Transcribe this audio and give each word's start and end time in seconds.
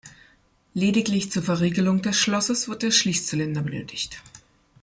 Lediglich 0.73 1.31
zur 1.31 1.43
Verriegelung 1.43 2.01
des 2.01 2.17
Schlosses 2.17 2.67
wird 2.67 2.81
der 2.81 2.89
Schließzylinder 2.89 3.61
benötigt. 3.61 4.23